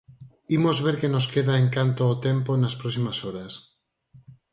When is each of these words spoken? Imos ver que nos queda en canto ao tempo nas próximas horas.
Imos 0.57 0.77
ver 0.85 0.95
que 1.01 1.11
nos 1.13 1.25
queda 1.33 1.55
en 1.63 1.67
canto 1.75 2.01
ao 2.05 2.15
tempo 2.27 2.51
nas 2.55 2.77
próximas 2.81 3.17
horas. 3.25 3.53